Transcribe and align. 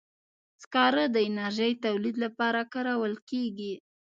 سکاره 0.63 1.03
د 1.11 1.17
انرژي 1.29 1.71
تولید 1.85 2.15
لپاره 2.25 2.61
کارول 2.73 3.13
کېږي. 3.29 3.73